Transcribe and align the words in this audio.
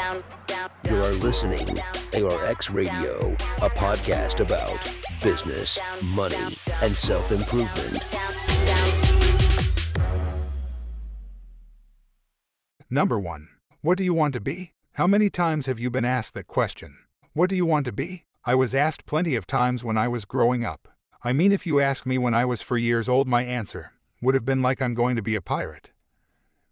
You 0.00 0.96
are 0.96 1.12
listening 1.12 1.66
to 1.66 2.26
ARX 2.26 2.70
Radio, 2.70 3.32
a 3.58 3.68
podcast 3.68 4.40
about 4.40 4.88
business, 5.22 5.78
money, 6.02 6.56
and 6.80 6.96
self 6.96 7.30
improvement. 7.30 8.02
Number 12.88 13.18
one, 13.18 13.48
what 13.82 13.98
do 13.98 14.04
you 14.04 14.14
want 14.14 14.32
to 14.32 14.40
be? 14.40 14.72
How 14.92 15.06
many 15.06 15.28
times 15.28 15.66
have 15.66 15.78
you 15.78 15.90
been 15.90 16.06
asked 16.06 16.32
that 16.32 16.46
question? 16.46 16.96
What 17.34 17.50
do 17.50 17.56
you 17.56 17.66
want 17.66 17.84
to 17.84 17.92
be? 17.92 18.24
I 18.46 18.54
was 18.54 18.74
asked 18.74 19.04
plenty 19.04 19.36
of 19.36 19.46
times 19.46 19.84
when 19.84 19.98
I 19.98 20.08
was 20.08 20.24
growing 20.24 20.64
up. 20.64 20.88
I 21.22 21.34
mean, 21.34 21.52
if 21.52 21.66
you 21.66 21.78
ask 21.78 22.06
me 22.06 22.16
when 22.16 22.32
I 22.32 22.46
was 22.46 22.62
four 22.62 22.78
years 22.78 23.06
old, 23.06 23.28
my 23.28 23.42
answer 23.42 23.92
would 24.22 24.34
have 24.34 24.46
been 24.46 24.62
like 24.62 24.80
I'm 24.80 24.94
going 24.94 25.16
to 25.16 25.22
be 25.22 25.34
a 25.34 25.42
pirate. 25.42 25.90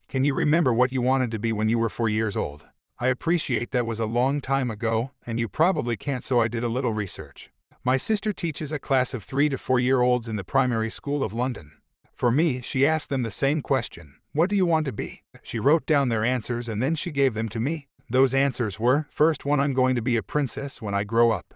Can 0.08 0.24
you 0.24 0.32
remember 0.32 0.72
what 0.72 0.92
you 0.92 1.02
wanted 1.02 1.30
to 1.32 1.38
be 1.38 1.52
when 1.52 1.68
you 1.68 1.78
were 1.78 1.90
four 1.90 2.08
years 2.08 2.34
old? 2.34 2.66
I 3.00 3.08
appreciate 3.08 3.70
that 3.70 3.86
was 3.86 4.00
a 4.00 4.06
long 4.06 4.40
time 4.40 4.70
ago, 4.70 5.12
and 5.24 5.38
you 5.38 5.48
probably 5.48 5.96
can't, 5.96 6.24
so 6.24 6.40
I 6.40 6.48
did 6.48 6.64
a 6.64 6.68
little 6.68 6.92
research. 6.92 7.50
My 7.84 7.96
sister 7.96 8.32
teaches 8.32 8.72
a 8.72 8.80
class 8.80 9.14
of 9.14 9.22
three 9.22 9.48
to 9.48 9.56
four 9.56 9.78
year 9.78 10.00
olds 10.00 10.28
in 10.28 10.34
the 10.34 10.42
primary 10.42 10.90
school 10.90 11.22
of 11.22 11.32
London. 11.32 11.72
For 12.12 12.32
me, 12.32 12.60
she 12.60 12.86
asked 12.86 13.08
them 13.08 13.22
the 13.22 13.30
same 13.30 13.62
question 13.62 14.16
What 14.32 14.50
do 14.50 14.56
you 14.56 14.66
want 14.66 14.84
to 14.86 14.92
be? 14.92 15.22
She 15.42 15.60
wrote 15.60 15.86
down 15.86 16.08
their 16.08 16.24
answers 16.24 16.68
and 16.68 16.82
then 16.82 16.96
she 16.96 17.12
gave 17.12 17.34
them 17.34 17.48
to 17.50 17.60
me. 17.60 17.86
Those 18.10 18.34
answers 18.34 18.80
were 18.80 19.06
First 19.10 19.44
one, 19.44 19.60
I'm 19.60 19.74
going 19.74 19.94
to 19.94 20.02
be 20.02 20.16
a 20.16 20.22
princess 20.22 20.82
when 20.82 20.94
I 20.94 21.04
grow 21.04 21.30
up. 21.30 21.54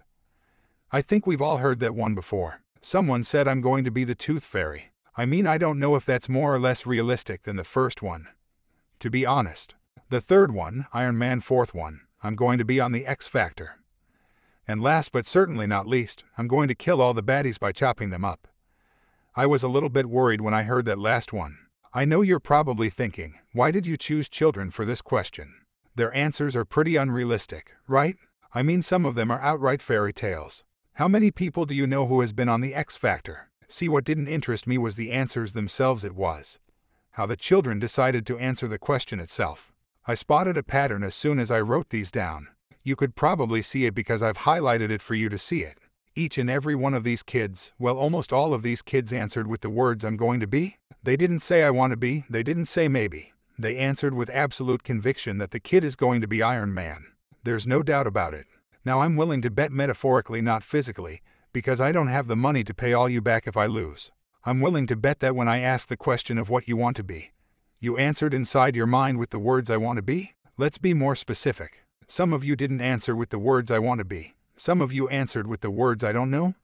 I 0.92 1.02
think 1.02 1.26
we've 1.26 1.42
all 1.42 1.58
heard 1.58 1.80
that 1.80 1.94
one 1.94 2.14
before. 2.14 2.62
Someone 2.80 3.24
said 3.24 3.48
I'm 3.48 3.60
going 3.60 3.82
to 3.84 3.90
be 3.90 4.04
the 4.04 4.14
tooth 4.14 4.44
fairy. 4.44 4.92
I 5.16 5.26
mean, 5.26 5.46
I 5.46 5.58
don't 5.58 5.80
know 5.80 5.96
if 5.96 6.06
that's 6.06 6.28
more 6.28 6.54
or 6.54 6.60
less 6.60 6.86
realistic 6.86 7.42
than 7.42 7.56
the 7.56 7.64
first 7.64 8.00
one 8.00 8.28
to 9.02 9.10
be 9.10 9.26
honest. 9.26 9.74
The 10.12 10.20
third 10.20 10.52
one, 10.52 10.84
Iron 10.92 11.16
Man 11.16 11.40
fourth 11.40 11.72
one, 11.72 12.02
I'm 12.22 12.36
going 12.36 12.58
to 12.58 12.66
be 12.66 12.78
on 12.78 12.92
the 12.92 13.06
X 13.06 13.26
Factor. 13.26 13.78
And 14.68 14.82
last 14.82 15.10
but 15.10 15.26
certainly 15.26 15.66
not 15.66 15.86
least, 15.86 16.22
I'm 16.36 16.48
going 16.48 16.68
to 16.68 16.74
kill 16.74 17.00
all 17.00 17.14
the 17.14 17.22
baddies 17.22 17.58
by 17.58 17.72
chopping 17.72 18.10
them 18.10 18.22
up. 18.22 18.46
I 19.34 19.46
was 19.46 19.62
a 19.62 19.68
little 19.68 19.88
bit 19.88 20.10
worried 20.10 20.42
when 20.42 20.52
I 20.52 20.64
heard 20.64 20.84
that 20.84 20.98
last 20.98 21.32
one. 21.32 21.56
I 21.94 22.04
know 22.04 22.20
you're 22.20 22.40
probably 22.40 22.90
thinking, 22.90 23.38
why 23.54 23.70
did 23.70 23.86
you 23.86 23.96
choose 23.96 24.28
children 24.28 24.70
for 24.70 24.84
this 24.84 25.00
question? 25.00 25.54
Their 25.94 26.14
answers 26.14 26.54
are 26.56 26.66
pretty 26.66 26.96
unrealistic, 26.96 27.72
right? 27.88 28.16
I 28.52 28.62
mean, 28.62 28.82
some 28.82 29.06
of 29.06 29.14
them 29.14 29.30
are 29.30 29.40
outright 29.40 29.80
fairy 29.80 30.12
tales. 30.12 30.62
How 30.96 31.08
many 31.08 31.30
people 31.30 31.64
do 31.64 31.74
you 31.74 31.86
know 31.86 32.06
who 32.06 32.20
has 32.20 32.34
been 32.34 32.50
on 32.50 32.60
the 32.60 32.74
X 32.74 32.98
Factor? 32.98 33.48
See, 33.66 33.88
what 33.88 34.04
didn't 34.04 34.28
interest 34.28 34.66
me 34.66 34.76
was 34.76 34.96
the 34.96 35.10
answers 35.10 35.54
themselves, 35.54 36.04
it 36.04 36.14
was 36.14 36.58
how 37.12 37.24
the 37.24 37.36
children 37.36 37.78
decided 37.78 38.26
to 38.26 38.38
answer 38.38 38.68
the 38.68 38.78
question 38.78 39.18
itself. 39.18 39.71
I 40.04 40.14
spotted 40.14 40.56
a 40.56 40.64
pattern 40.64 41.04
as 41.04 41.14
soon 41.14 41.38
as 41.38 41.52
I 41.52 41.60
wrote 41.60 41.90
these 41.90 42.10
down. 42.10 42.48
You 42.82 42.96
could 42.96 43.14
probably 43.14 43.62
see 43.62 43.86
it 43.86 43.94
because 43.94 44.20
I've 44.20 44.38
highlighted 44.38 44.90
it 44.90 45.00
for 45.00 45.14
you 45.14 45.28
to 45.28 45.38
see 45.38 45.60
it. 45.60 45.78
Each 46.16 46.38
and 46.38 46.50
every 46.50 46.74
one 46.74 46.92
of 46.92 47.04
these 47.04 47.22
kids, 47.22 47.70
well, 47.78 47.96
almost 47.96 48.32
all 48.32 48.52
of 48.52 48.62
these 48.62 48.82
kids 48.82 49.12
answered 49.12 49.46
with 49.46 49.60
the 49.60 49.70
words 49.70 50.04
I'm 50.04 50.16
going 50.16 50.40
to 50.40 50.48
be. 50.48 50.76
They 51.04 51.16
didn't 51.16 51.38
say 51.38 51.62
I 51.62 51.70
want 51.70 51.92
to 51.92 51.96
be, 51.96 52.24
they 52.28 52.42
didn't 52.42 52.64
say 52.64 52.88
maybe. 52.88 53.32
They 53.56 53.76
answered 53.76 54.12
with 54.12 54.28
absolute 54.30 54.82
conviction 54.82 55.38
that 55.38 55.52
the 55.52 55.60
kid 55.60 55.84
is 55.84 55.94
going 55.94 56.20
to 56.20 56.26
be 56.26 56.42
Iron 56.42 56.74
Man. 56.74 57.04
There's 57.44 57.68
no 57.68 57.84
doubt 57.84 58.08
about 58.08 58.34
it. 58.34 58.46
Now 58.84 59.02
I'm 59.02 59.14
willing 59.14 59.40
to 59.42 59.52
bet 59.52 59.70
metaphorically, 59.70 60.42
not 60.42 60.64
physically, 60.64 61.22
because 61.52 61.80
I 61.80 61.92
don't 61.92 62.08
have 62.08 62.26
the 62.26 62.34
money 62.34 62.64
to 62.64 62.74
pay 62.74 62.92
all 62.92 63.08
you 63.08 63.20
back 63.20 63.46
if 63.46 63.56
I 63.56 63.66
lose. 63.66 64.10
I'm 64.44 64.60
willing 64.60 64.88
to 64.88 64.96
bet 64.96 65.20
that 65.20 65.36
when 65.36 65.46
I 65.46 65.60
ask 65.60 65.86
the 65.86 65.96
question 65.96 66.38
of 66.38 66.50
what 66.50 66.66
you 66.66 66.76
want 66.76 66.96
to 66.96 67.04
be, 67.04 67.30
you 67.82 67.96
answered 67.96 68.32
inside 68.32 68.76
your 68.76 68.86
mind 68.86 69.18
with 69.18 69.30
the 69.30 69.40
words 69.40 69.68
I 69.68 69.76
want 69.76 69.96
to 69.96 70.02
be? 70.02 70.34
Let's 70.56 70.78
be 70.78 70.94
more 70.94 71.16
specific. 71.16 71.82
Some 72.06 72.32
of 72.32 72.44
you 72.44 72.54
didn't 72.54 72.80
answer 72.80 73.16
with 73.16 73.30
the 73.30 73.40
words 73.40 73.72
I 73.72 73.80
want 73.80 73.98
to 73.98 74.04
be. 74.04 74.34
Some 74.56 74.80
of 74.80 74.92
you 74.92 75.08
answered 75.08 75.48
with 75.48 75.62
the 75.62 75.70
words 75.70 76.04
I 76.04 76.12
don't 76.12 76.30
know? 76.30 76.54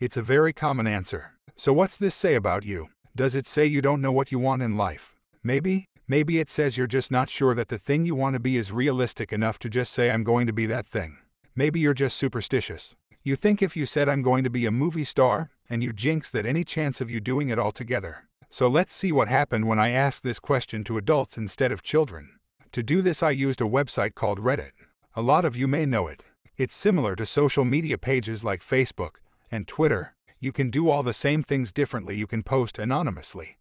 It's 0.00 0.16
a 0.16 0.22
very 0.22 0.52
common 0.52 0.88
answer. 0.88 1.34
So 1.54 1.72
what's 1.72 1.96
this 1.96 2.16
say 2.16 2.34
about 2.34 2.64
you? 2.64 2.88
Does 3.14 3.36
it 3.36 3.46
say 3.46 3.64
you 3.64 3.80
don't 3.80 4.00
know 4.00 4.10
what 4.10 4.32
you 4.32 4.40
want 4.40 4.60
in 4.60 4.76
life? 4.76 5.14
Maybe, 5.44 5.86
maybe 6.08 6.40
it 6.40 6.50
says 6.50 6.76
you're 6.76 6.88
just 6.88 7.12
not 7.12 7.30
sure 7.30 7.54
that 7.54 7.68
the 7.68 7.78
thing 7.78 8.04
you 8.04 8.16
want 8.16 8.34
to 8.34 8.40
be 8.40 8.56
is 8.56 8.72
realistic 8.72 9.32
enough 9.32 9.60
to 9.60 9.70
just 9.70 9.92
say 9.92 10.10
I'm 10.10 10.24
going 10.24 10.48
to 10.48 10.52
be 10.52 10.66
that 10.66 10.84
thing. 10.84 11.18
Maybe 11.54 11.78
you're 11.78 11.94
just 11.94 12.16
superstitious. 12.16 12.96
You 13.22 13.36
think 13.36 13.62
if 13.62 13.76
you 13.76 13.86
said 13.86 14.08
I'm 14.08 14.22
going 14.22 14.42
to 14.42 14.50
be 14.50 14.66
a 14.66 14.72
movie 14.72 15.04
star, 15.04 15.50
and 15.68 15.80
you 15.84 15.92
jinx 15.92 16.28
that 16.30 16.44
any 16.44 16.64
chance 16.64 17.00
of 17.00 17.08
you 17.08 17.20
doing 17.20 17.50
it 17.50 17.58
altogether. 17.60 18.24
So 18.52 18.66
let's 18.66 18.92
see 18.92 19.12
what 19.12 19.28
happened 19.28 19.68
when 19.68 19.78
I 19.78 19.90
asked 19.90 20.24
this 20.24 20.40
question 20.40 20.82
to 20.84 20.98
adults 20.98 21.38
instead 21.38 21.70
of 21.70 21.84
children. 21.84 22.30
To 22.72 22.82
do 22.82 23.00
this, 23.00 23.22
I 23.22 23.30
used 23.30 23.60
a 23.60 23.64
website 23.64 24.16
called 24.16 24.40
Reddit. 24.40 24.72
A 25.14 25.22
lot 25.22 25.44
of 25.44 25.56
you 25.56 25.68
may 25.68 25.86
know 25.86 26.08
it. 26.08 26.24
It's 26.56 26.74
similar 26.74 27.14
to 27.14 27.24
social 27.24 27.64
media 27.64 27.96
pages 27.96 28.44
like 28.44 28.60
Facebook 28.60 29.16
and 29.52 29.68
Twitter. 29.68 30.14
You 30.40 30.50
can 30.50 30.68
do 30.68 30.90
all 30.90 31.04
the 31.04 31.12
same 31.12 31.44
things 31.44 31.72
differently, 31.72 32.16
you 32.16 32.26
can 32.26 32.42
post 32.42 32.78
anonymously. 32.78 33.58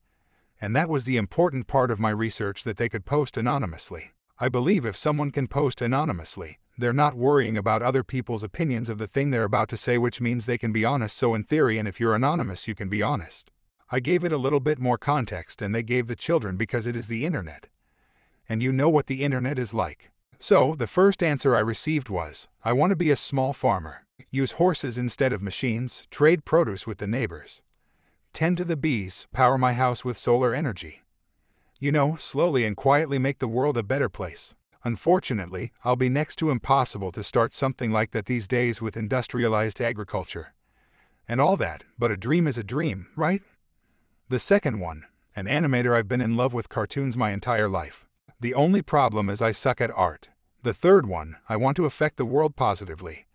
And 0.59 0.75
that 0.75 0.89
was 0.89 1.03
the 1.03 1.17
important 1.17 1.67
part 1.67 1.91
of 1.91 1.99
my 1.99 2.09
research 2.09 2.63
that 2.63 2.77
they 2.77 2.89
could 2.89 3.05
post 3.05 3.37
anonymously. 3.37 4.11
I 4.39 4.49
believe 4.49 4.85
if 4.85 4.97
someone 4.97 5.31
can 5.31 5.47
post 5.47 5.81
anonymously, 5.81 6.57
they're 6.77 6.93
not 6.93 7.15
worrying 7.15 7.57
about 7.57 7.81
other 7.81 8.03
people's 8.03 8.43
opinions 8.43 8.89
of 8.89 8.97
the 8.97 9.07
thing 9.07 9.29
they're 9.29 9.43
about 9.43 9.69
to 9.69 9.77
say, 9.77 9.97
which 9.97 10.19
means 10.19 10.45
they 10.45 10.57
can 10.57 10.71
be 10.71 10.85
honest. 10.85 11.15
So, 11.15 11.35
in 11.35 11.43
theory, 11.43 11.77
and 11.77 11.87
if 11.87 11.99
you're 11.99 12.15
anonymous, 12.15 12.67
you 12.67 12.73
can 12.73 12.89
be 12.89 13.03
honest. 13.03 13.51
I 13.91 13.99
gave 13.99 14.23
it 14.23 14.31
a 14.31 14.37
little 14.37 14.59
bit 14.59 14.77
more 14.77 14.97
context, 14.97 15.61
and 15.61 15.73
they 15.73 15.81
gave 15.81 16.07
the 16.07 16.15
children 16.15 16.57
because 16.57 16.85
it 16.85 16.95
is 16.95 17.07
the 17.07 17.25
internet. 17.25 17.67
And 18.47 18.61
you 18.61 18.71
know 18.71 18.89
what 18.89 19.07
the 19.07 19.23
internet 19.23 19.57
is 19.57 19.73
like. 19.73 20.11
So, 20.39 20.75
the 20.75 20.87
first 20.87 21.23
answer 21.23 21.55
I 21.55 21.59
received 21.59 22.07
was 22.07 22.47
I 22.63 22.71
want 22.71 22.91
to 22.91 22.95
be 22.95 23.11
a 23.11 23.15
small 23.15 23.51
farmer, 23.51 24.05
use 24.31 24.53
horses 24.53 24.97
instead 24.97 25.33
of 25.33 25.41
machines, 25.41 26.07
trade 26.11 26.45
produce 26.45 26.85
with 26.85 26.99
the 26.99 27.07
neighbors, 27.07 27.61
tend 28.31 28.57
to 28.57 28.65
the 28.65 28.77
bees, 28.77 29.27
power 29.33 29.57
my 29.57 29.73
house 29.73 30.05
with 30.05 30.17
solar 30.17 30.53
energy. 30.53 31.01
You 31.79 31.91
know, 31.91 32.15
slowly 32.17 32.65
and 32.65 32.77
quietly 32.77 33.17
make 33.17 33.39
the 33.39 33.47
world 33.47 33.77
a 33.77 33.83
better 33.83 34.09
place. 34.09 34.53
Unfortunately, 34.83 35.71
I'll 35.83 35.95
be 35.95 36.09
next 36.09 36.37
to 36.37 36.51
impossible 36.51 37.11
to 37.13 37.23
start 37.23 37.53
something 37.53 37.91
like 37.91 38.11
that 38.11 38.27
these 38.27 38.47
days 38.47 38.81
with 38.81 38.95
industrialized 38.95 39.81
agriculture. 39.81 40.53
And 41.27 41.41
all 41.41 41.57
that, 41.57 41.83
but 41.97 42.11
a 42.11 42.17
dream 42.17 42.47
is 42.47 42.57
a 42.57 42.63
dream, 42.63 43.07
right? 43.15 43.41
The 44.29 44.37
second 44.37 44.79
one, 44.79 45.05
an 45.35 45.47
animator 45.47 45.95
I've 45.95 46.07
been 46.07 46.21
in 46.21 46.37
love 46.37 46.53
with 46.53 46.69
cartoons 46.69 47.17
my 47.17 47.31
entire 47.31 47.67
life. 47.67 48.05
The 48.39 48.53
only 48.53 48.83
problem 48.83 49.27
is 49.27 49.41
I 49.41 49.49
suck 49.49 49.81
at 49.81 49.89
art. 49.89 50.29
The 50.61 50.73
third 50.73 51.07
one, 51.07 51.37
I 51.49 51.55
want 51.55 51.75
to 51.77 51.85
affect 51.85 52.17
the 52.17 52.25
world 52.25 52.55
positively. 52.55 53.25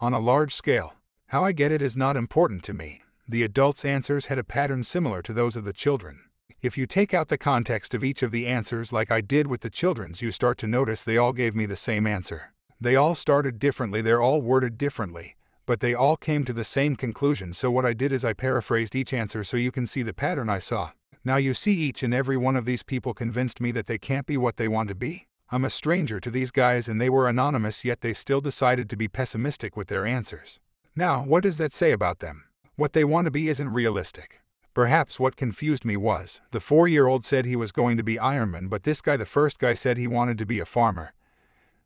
On 0.00 0.14
a 0.14 0.18
large 0.18 0.54
scale. 0.54 0.94
How 1.26 1.44
I 1.44 1.52
get 1.52 1.70
it 1.70 1.82
is 1.82 1.98
not 1.98 2.16
important 2.16 2.64
to 2.64 2.72
me. 2.72 3.02
The 3.28 3.42
adults' 3.42 3.84
answers 3.84 4.26
had 4.26 4.38
a 4.38 4.44
pattern 4.44 4.84
similar 4.84 5.20
to 5.20 5.34
those 5.34 5.54
of 5.54 5.66
the 5.66 5.74
children. 5.74 6.22
If 6.62 6.78
you 6.78 6.86
take 6.86 7.12
out 7.12 7.28
the 7.28 7.36
context 7.36 7.92
of 7.92 8.02
each 8.02 8.22
of 8.22 8.30
the 8.30 8.46
answers, 8.46 8.94
like 8.94 9.10
I 9.10 9.20
did 9.20 9.48
with 9.48 9.60
the 9.60 9.68
children's, 9.68 10.22
you 10.22 10.30
start 10.30 10.56
to 10.58 10.66
notice 10.66 11.02
they 11.02 11.18
all 11.18 11.34
gave 11.34 11.54
me 11.54 11.66
the 11.66 11.76
same 11.76 12.06
answer. 12.06 12.54
They 12.80 12.96
all 12.96 13.14
started 13.14 13.58
differently, 13.58 14.00
they're 14.00 14.22
all 14.22 14.40
worded 14.40 14.78
differently, 14.78 15.36
but 15.66 15.80
they 15.80 15.92
all 15.92 16.16
came 16.16 16.44
to 16.44 16.52
the 16.52 16.64
same 16.64 16.96
conclusion. 16.96 17.52
So, 17.52 17.70
what 17.70 17.84
I 17.84 17.92
did 17.92 18.12
is 18.12 18.24
I 18.24 18.32
paraphrased 18.32 18.94
each 18.94 19.12
answer 19.12 19.44
so 19.44 19.56
you 19.56 19.72
can 19.72 19.86
see 19.86 20.02
the 20.02 20.14
pattern 20.14 20.48
I 20.48 20.60
saw. 20.60 20.92
Now, 21.24 21.36
you 21.36 21.54
see, 21.54 21.72
each 21.72 22.04
and 22.04 22.14
every 22.14 22.36
one 22.36 22.54
of 22.54 22.64
these 22.64 22.84
people 22.84 23.12
convinced 23.12 23.60
me 23.60 23.72
that 23.72 23.88
they 23.88 23.98
can't 23.98 24.26
be 24.26 24.36
what 24.36 24.56
they 24.56 24.68
want 24.68 24.88
to 24.90 24.94
be. 24.94 25.26
I'm 25.50 25.64
a 25.64 25.70
stranger 25.70 26.20
to 26.20 26.30
these 26.30 26.50
guys 26.50 26.88
and 26.88 27.00
they 27.00 27.10
were 27.10 27.28
anonymous, 27.28 27.84
yet 27.84 28.00
they 28.00 28.12
still 28.12 28.40
decided 28.40 28.88
to 28.90 28.96
be 28.96 29.08
pessimistic 29.08 29.76
with 29.76 29.88
their 29.88 30.06
answers. 30.06 30.60
Now, 30.94 31.24
what 31.24 31.42
does 31.42 31.58
that 31.58 31.72
say 31.72 31.92
about 31.92 32.20
them? 32.20 32.44
What 32.76 32.92
they 32.92 33.04
want 33.04 33.24
to 33.26 33.30
be 33.30 33.48
isn't 33.48 33.72
realistic. 33.72 34.40
Perhaps 34.74 35.18
what 35.18 35.36
confused 35.36 35.84
me 35.84 35.96
was 35.96 36.40
the 36.50 36.60
four 36.60 36.86
year 36.86 37.06
old 37.06 37.24
said 37.24 37.44
he 37.44 37.56
was 37.56 37.72
going 37.72 37.96
to 37.96 38.02
be 38.02 38.16
Ironman, 38.16 38.68
but 38.68 38.82
this 38.82 39.00
guy, 39.00 39.16
the 39.16 39.24
first 39.24 39.58
guy, 39.58 39.74
said 39.74 39.96
he 39.96 40.06
wanted 40.06 40.36
to 40.38 40.46
be 40.46 40.58
a 40.58 40.64
farmer. 40.64 41.14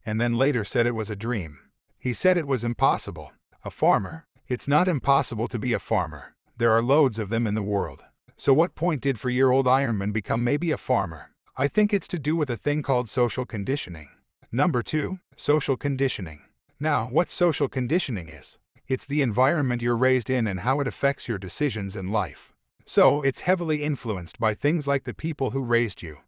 And 0.04 0.20
then 0.20 0.36
later 0.36 0.64
said 0.64 0.86
it 0.86 0.94
was 0.94 1.08
a 1.08 1.16
dream. 1.16 1.60
He 1.98 2.12
said 2.12 2.36
it 2.36 2.46
was 2.46 2.64
impossible. 2.64 3.32
A 3.62 3.68
farmer? 3.68 4.24
It's 4.48 4.66
not 4.66 4.88
impossible 4.88 5.46
to 5.48 5.58
be 5.58 5.74
a 5.74 5.78
farmer. 5.78 6.34
There 6.56 6.70
are 6.72 6.82
loads 6.82 7.18
of 7.18 7.28
them 7.28 7.46
in 7.46 7.54
the 7.54 7.62
world. 7.62 8.02
So, 8.38 8.54
what 8.54 8.74
point 8.74 9.02
did 9.02 9.20
four 9.20 9.30
year 9.30 9.50
old 9.50 9.66
Ironman 9.66 10.14
become 10.14 10.42
maybe 10.42 10.70
a 10.70 10.78
farmer? 10.78 11.32
I 11.58 11.68
think 11.68 11.92
it's 11.92 12.08
to 12.08 12.18
do 12.18 12.36
with 12.36 12.48
a 12.48 12.56
thing 12.56 12.82
called 12.82 13.10
social 13.10 13.44
conditioning. 13.44 14.08
Number 14.50 14.82
two, 14.82 15.18
social 15.36 15.76
conditioning. 15.76 16.40
Now, 16.80 17.08
what 17.08 17.30
social 17.30 17.68
conditioning 17.68 18.30
is? 18.30 18.58
It's 18.88 19.04
the 19.04 19.20
environment 19.20 19.82
you're 19.82 19.94
raised 19.94 20.30
in 20.30 20.46
and 20.46 20.60
how 20.60 20.80
it 20.80 20.88
affects 20.88 21.28
your 21.28 21.36
decisions 21.36 21.96
in 21.96 22.10
life. 22.10 22.54
So, 22.86 23.20
it's 23.20 23.40
heavily 23.40 23.82
influenced 23.82 24.38
by 24.40 24.54
things 24.54 24.86
like 24.86 25.04
the 25.04 25.12
people 25.12 25.50
who 25.50 25.60
raised 25.62 26.00
you, 26.00 26.20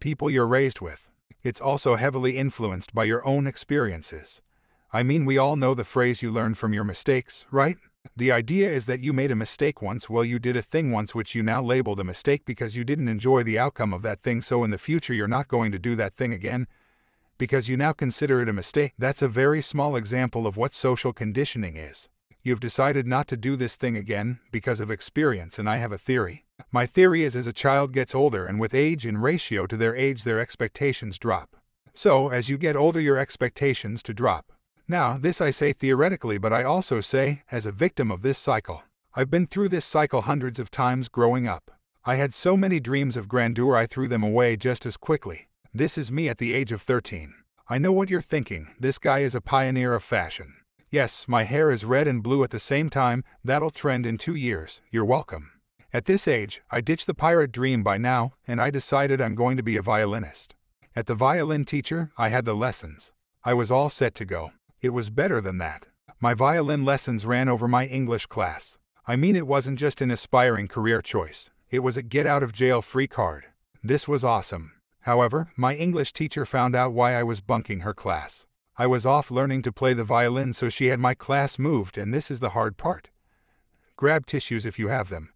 people 0.00 0.30
you're 0.30 0.46
raised 0.46 0.80
with. 0.80 1.10
It's 1.42 1.60
also 1.60 1.96
heavily 1.96 2.38
influenced 2.38 2.94
by 2.94 3.04
your 3.04 3.22
own 3.26 3.46
experiences. 3.46 4.40
I 4.94 5.02
mean, 5.02 5.24
we 5.24 5.38
all 5.38 5.56
know 5.56 5.74
the 5.74 5.82
phrase 5.82 6.22
you 6.22 6.30
learn 6.30 6.54
from 6.54 6.72
your 6.72 6.84
mistakes, 6.84 7.46
right? 7.50 7.76
The 8.16 8.30
idea 8.30 8.70
is 8.70 8.86
that 8.86 9.00
you 9.00 9.12
made 9.12 9.32
a 9.32 9.34
mistake 9.34 9.82
once, 9.82 10.08
well, 10.08 10.24
you 10.24 10.38
did 10.38 10.56
a 10.56 10.62
thing 10.62 10.92
once 10.92 11.16
which 11.16 11.34
you 11.34 11.42
now 11.42 11.60
labeled 11.60 11.98
a 11.98 12.04
mistake 12.04 12.44
because 12.44 12.76
you 12.76 12.84
didn't 12.84 13.08
enjoy 13.08 13.42
the 13.42 13.58
outcome 13.58 13.92
of 13.92 14.02
that 14.02 14.22
thing, 14.22 14.40
so 14.40 14.62
in 14.62 14.70
the 14.70 14.78
future 14.78 15.12
you're 15.12 15.26
not 15.26 15.48
going 15.48 15.72
to 15.72 15.80
do 15.80 15.96
that 15.96 16.14
thing 16.14 16.32
again. 16.32 16.68
because 17.38 17.68
you 17.68 17.76
now 17.76 17.92
consider 17.92 18.40
it 18.40 18.48
a 18.48 18.52
mistake. 18.52 18.92
That's 18.96 19.20
a 19.20 19.28
very 19.28 19.60
small 19.60 19.96
example 19.96 20.46
of 20.46 20.56
what 20.56 20.74
social 20.74 21.12
conditioning 21.12 21.76
is. 21.76 22.08
You've 22.44 22.60
decided 22.60 23.06
not 23.06 23.26
to 23.28 23.36
do 23.36 23.56
this 23.56 23.74
thing 23.74 23.96
again 23.96 24.38
because 24.52 24.78
of 24.78 24.90
experience, 24.90 25.58
and 25.58 25.68
I 25.68 25.78
have 25.78 25.90
a 25.90 25.98
theory. 25.98 26.44
My 26.70 26.86
theory 26.86 27.24
is 27.24 27.34
as 27.34 27.48
a 27.48 27.52
child 27.52 27.92
gets 27.92 28.14
older 28.14 28.46
and 28.46 28.60
with 28.60 28.74
age 28.74 29.04
in 29.04 29.18
ratio 29.18 29.66
to 29.66 29.76
their 29.76 29.96
age, 29.96 30.22
their 30.22 30.38
expectations 30.38 31.18
drop. 31.18 31.56
So, 31.94 32.28
as 32.28 32.48
you 32.48 32.58
get 32.58 32.76
older, 32.76 33.00
your 33.00 33.18
expectations 33.18 34.00
to 34.04 34.14
drop. 34.14 34.52
Now, 34.86 35.16
this 35.16 35.40
I 35.40 35.50
say 35.50 35.72
theoretically, 35.72 36.36
but 36.36 36.52
I 36.52 36.62
also 36.62 37.00
say 37.00 37.42
as 37.50 37.64
a 37.64 37.72
victim 37.72 38.10
of 38.10 38.20
this 38.20 38.38
cycle. 38.38 38.82
I've 39.14 39.30
been 39.30 39.46
through 39.46 39.70
this 39.70 39.84
cycle 39.84 40.22
hundreds 40.22 40.58
of 40.58 40.70
times 40.70 41.08
growing 41.08 41.48
up. 41.48 41.70
I 42.04 42.16
had 42.16 42.34
so 42.34 42.54
many 42.54 42.80
dreams 42.80 43.16
of 43.16 43.28
grandeur 43.28 43.76
I 43.76 43.86
threw 43.86 44.08
them 44.08 44.22
away 44.22 44.56
just 44.56 44.84
as 44.84 44.98
quickly. 44.98 45.48
This 45.72 45.96
is 45.96 46.12
me 46.12 46.28
at 46.28 46.36
the 46.36 46.52
age 46.52 46.70
of 46.70 46.82
13. 46.82 47.32
I 47.66 47.78
know 47.78 47.92
what 47.92 48.10
you're 48.10 48.20
thinking. 48.20 48.74
This 48.78 48.98
guy 48.98 49.20
is 49.20 49.34
a 49.34 49.40
pioneer 49.40 49.94
of 49.94 50.02
fashion. 50.02 50.56
Yes, 50.90 51.26
my 51.26 51.44
hair 51.44 51.70
is 51.70 51.86
red 51.86 52.06
and 52.06 52.22
blue 52.22 52.44
at 52.44 52.50
the 52.50 52.58
same 52.58 52.90
time. 52.90 53.24
That'll 53.42 53.70
trend 53.70 54.04
in 54.04 54.18
two 54.18 54.34
years. 54.34 54.82
You're 54.90 55.06
welcome. 55.06 55.50
At 55.94 56.04
this 56.04 56.28
age, 56.28 56.60
I 56.70 56.82
ditched 56.82 57.06
the 57.06 57.14
pirate 57.14 57.52
dream 57.52 57.82
by 57.82 57.96
now, 57.96 58.34
and 58.46 58.60
I 58.60 58.68
decided 58.68 59.20
I'm 59.20 59.34
going 59.34 59.56
to 59.56 59.62
be 59.62 59.78
a 59.78 59.82
violinist. 59.82 60.54
At 60.94 61.06
the 61.06 61.14
violin 61.14 61.64
teacher, 61.64 62.10
I 62.18 62.28
had 62.28 62.44
the 62.44 62.54
lessons. 62.54 63.12
I 63.44 63.54
was 63.54 63.70
all 63.70 63.88
set 63.88 64.14
to 64.16 64.24
go. 64.26 64.52
It 64.84 64.92
was 64.92 65.08
better 65.08 65.40
than 65.40 65.56
that. 65.56 65.88
My 66.20 66.34
violin 66.34 66.84
lessons 66.84 67.24
ran 67.24 67.48
over 67.48 67.66
my 67.66 67.86
English 67.86 68.26
class. 68.26 68.76
I 69.06 69.16
mean, 69.16 69.34
it 69.34 69.46
wasn't 69.46 69.78
just 69.78 70.02
an 70.02 70.10
aspiring 70.10 70.68
career 70.68 71.00
choice, 71.00 71.50
it 71.70 71.78
was 71.78 71.96
a 71.96 72.02
get 72.02 72.26
out 72.26 72.42
of 72.42 72.52
jail 72.52 72.82
free 72.82 73.06
card. 73.06 73.46
This 73.82 74.06
was 74.06 74.22
awesome. 74.22 74.72
However, 75.00 75.50
my 75.56 75.74
English 75.74 76.12
teacher 76.12 76.44
found 76.44 76.76
out 76.76 76.92
why 76.92 77.14
I 77.14 77.22
was 77.22 77.40
bunking 77.40 77.80
her 77.80 77.94
class. 77.94 78.44
I 78.76 78.86
was 78.86 79.06
off 79.06 79.30
learning 79.30 79.62
to 79.62 79.72
play 79.72 79.94
the 79.94 80.04
violin, 80.04 80.52
so 80.52 80.68
she 80.68 80.88
had 80.88 81.00
my 81.00 81.14
class 81.14 81.58
moved, 81.58 81.96
and 81.96 82.12
this 82.12 82.30
is 82.30 82.40
the 82.40 82.50
hard 82.50 82.76
part. 82.76 83.08
Grab 83.96 84.26
tissues 84.26 84.66
if 84.66 84.78
you 84.78 84.88
have 84.88 85.08
them. 85.08 85.32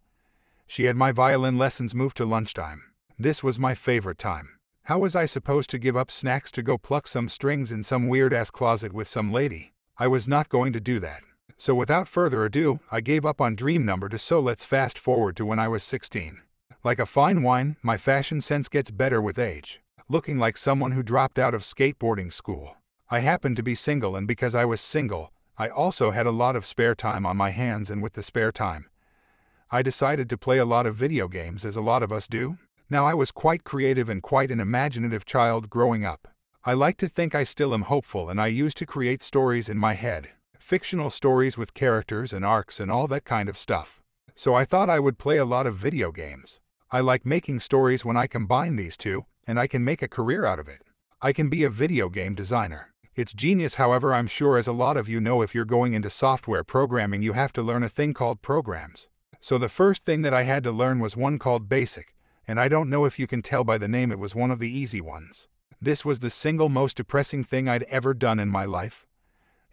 She 0.66 0.84
had 0.84 0.96
my 0.96 1.10
violin 1.10 1.56
lessons 1.56 1.94
moved 1.94 2.18
to 2.18 2.26
lunchtime. 2.26 2.82
This 3.18 3.42
was 3.42 3.58
my 3.58 3.74
favorite 3.74 4.18
time. 4.18 4.57
How 4.88 4.98
was 4.98 5.14
I 5.14 5.26
supposed 5.26 5.68
to 5.68 5.78
give 5.78 5.98
up 5.98 6.10
snacks 6.10 6.50
to 6.52 6.62
go 6.62 6.78
pluck 6.78 7.06
some 7.06 7.28
strings 7.28 7.72
in 7.72 7.82
some 7.82 8.08
weird 8.08 8.32
ass 8.32 8.50
closet 8.50 8.94
with 8.94 9.06
some 9.06 9.30
lady? 9.30 9.74
I 9.98 10.06
was 10.06 10.26
not 10.26 10.48
going 10.48 10.72
to 10.72 10.80
do 10.80 10.98
that. 11.00 11.20
So 11.58 11.74
without 11.74 12.08
further 12.08 12.46
ado, 12.46 12.80
I 12.90 13.02
gave 13.02 13.26
up 13.26 13.38
on 13.38 13.54
dream 13.54 13.84
number 13.84 14.08
two 14.08 14.16
so 14.16 14.40
let's 14.40 14.64
fast 14.64 14.98
forward 14.98 15.36
to 15.36 15.44
when 15.44 15.58
I 15.58 15.68
was 15.68 15.84
16. 15.84 16.40
Like 16.82 16.98
a 16.98 17.04
fine 17.04 17.42
wine, 17.42 17.76
my 17.82 17.98
fashion 17.98 18.40
sense 18.40 18.66
gets 18.70 18.90
better 18.90 19.20
with 19.20 19.38
age. 19.38 19.82
Looking 20.08 20.38
like 20.38 20.56
someone 20.56 20.92
who 20.92 21.02
dropped 21.02 21.38
out 21.38 21.52
of 21.52 21.60
skateboarding 21.60 22.32
school. 22.32 22.78
I 23.10 23.18
happened 23.18 23.56
to 23.56 23.62
be 23.62 23.74
single, 23.74 24.16
and 24.16 24.26
because 24.26 24.54
I 24.54 24.64
was 24.64 24.80
single, 24.80 25.32
I 25.58 25.68
also 25.68 26.12
had 26.12 26.24
a 26.24 26.30
lot 26.30 26.56
of 26.56 26.64
spare 26.64 26.94
time 26.94 27.26
on 27.26 27.36
my 27.36 27.50
hands, 27.50 27.90
and 27.90 28.02
with 28.02 28.14
the 28.14 28.22
spare 28.22 28.52
time, 28.52 28.86
I 29.70 29.82
decided 29.82 30.30
to 30.30 30.38
play 30.38 30.56
a 30.56 30.64
lot 30.64 30.86
of 30.86 30.96
video 30.96 31.28
games, 31.28 31.66
as 31.66 31.76
a 31.76 31.82
lot 31.82 32.02
of 32.02 32.10
us 32.10 32.26
do. 32.26 32.56
Now, 32.90 33.04
I 33.04 33.12
was 33.12 33.30
quite 33.30 33.64
creative 33.64 34.08
and 34.08 34.22
quite 34.22 34.50
an 34.50 34.60
imaginative 34.60 35.26
child 35.26 35.68
growing 35.68 36.06
up. 36.06 36.26
I 36.64 36.72
like 36.72 36.96
to 36.98 37.08
think 37.08 37.34
I 37.34 37.44
still 37.44 37.74
am 37.74 37.82
hopeful, 37.82 38.30
and 38.30 38.40
I 38.40 38.46
used 38.46 38.78
to 38.78 38.86
create 38.86 39.22
stories 39.22 39.68
in 39.68 39.78
my 39.78 39.94
head 39.94 40.30
fictional 40.58 41.08
stories 41.08 41.56
with 41.56 41.72
characters 41.72 42.30
and 42.30 42.44
arcs 42.44 42.78
and 42.78 42.90
all 42.90 43.06
that 43.06 43.24
kind 43.24 43.48
of 43.48 43.56
stuff. 43.56 44.02
So 44.36 44.54
I 44.54 44.66
thought 44.66 44.90
I 44.90 44.98
would 44.98 45.16
play 45.16 45.38
a 45.38 45.46
lot 45.46 45.66
of 45.66 45.76
video 45.76 46.12
games. 46.12 46.60
I 46.90 47.00
like 47.00 47.24
making 47.24 47.60
stories 47.60 48.04
when 48.04 48.18
I 48.18 48.26
combine 48.26 48.76
these 48.76 48.98
two, 48.98 49.24
and 49.46 49.58
I 49.58 49.66
can 49.66 49.82
make 49.82 50.02
a 50.02 50.08
career 50.08 50.44
out 50.44 50.58
of 50.58 50.68
it. 50.68 50.82
I 51.22 51.32
can 51.32 51.48
be 51.48 51.64
a 51.64 51.70
video 51.70 52.10
game 52.10 52.34
designer. 52.34 52.92
It's 53.16 53.32
genius, 53.32 53.74
however, 53.76 54.12
I'm 54.12 54.26
sure 54.26 54.58
as 54.58 54.66
a 54.66 54.72
lot 54.72 54.98
of 54.98 55.08
you 55.08 55.20
know 55.20 55.40
if 55.40 55.54
you're 55.54 55.64
going 55.64 55.94
into 55.94 56.10
software 56.10 56.64
programming 56.64 57.22
you 57.22 57.32
have 57.32 57.52
to 57.54 57.62
learn 57.62 57.82
a 57.82 57.88
thing 57.88 58.12
called 58.12 58.42
programs. 58.42 59.08
So 59.40 59.56
the 59.56 59.70
first 59.70 60.04
thing 60.04 60.20
that 60.22 60.34
I 60.34 60.42
had 60.42 60.64
to 60.64 60.70
learn 60.70 60.98
was 60.98 61.16
one 61.16 61.38
called 61.38 61.68
BASIC, 61.68 62.14
and 62.48 62.58
I 62.58 62.66
don't 62.66 62.88
know 62.88 63.04
if 63.04 63.18
you 63.18 63.26
can 63.26 63.42
tell 63.42 63.62
by 63.62 63.76
the 63.76 63.86
name 63.86 64.10
it 64.10 64.18
was 64.18 64.34
one 64.34 64.50
of 64.50 64.58
the 64.58 64.70
easy 64.70 65.02
ones. 65.02 65.48
This 65.80 66.02
was 66.02 66.20
the 66.20 66.30
single 66.30 66.70
most 66.70 66.96
depressing 66.96 67.44
thing 67.44 67.68
I'd 67.68 67.82
ever 67.84 68.14
done 68.14 68.40
in 68.40 68.48
my 68.48 68.64
life. 68.64 69.06